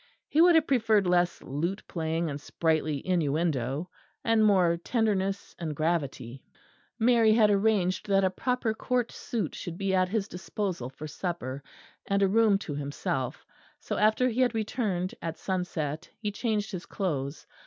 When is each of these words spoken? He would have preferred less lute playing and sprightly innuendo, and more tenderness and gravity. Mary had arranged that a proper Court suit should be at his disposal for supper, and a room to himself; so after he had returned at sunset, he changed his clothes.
He 0.27 0.41
would 0.41 0.55
have 0.55 0.65
preferred 0.65 1.05
less 1.05 1.43
lute 1.43 1.83
playing 1.87 2.27
and 2.27 2.41
sprightly 2.41 3.05
innuendo, 3.05 3.87
and 4.23 4.43
more 4.43 4.75
tenderness 4.77 5.55
and 5.59 5.75
gravity. 5.75 6.43
Mary 6.97 7.33
had 7.33 7.51
arranged 7.51 8.07
that 8.07 8.23
a 8.23 8.31
proper 8.31 8.73
Court 8.73 9.11
suit 9.11 9.53
should 9.53 9.77
be 9.77 9.93
at 9.93 10.09
his 10.09 10.27
disposal 10.27 10.89
for 10.89 11.05
supper, 11.05 11.61
and 12.07 12.23
a 12.23 12.27
room 12.27 12.57
to 12.57 12.73
himself; 12.73 13.45
so 13.79 13.95
after 13.97 14.27
he 14.29 14.41
had 14.41 14.55
returned 14.55 15.13
at 15.21 15.37
sunset, 15.37 16.09
he 16.17 16.31
changed 16.31 16.71
his 16.71 16.87
clothes. 16.87 17.45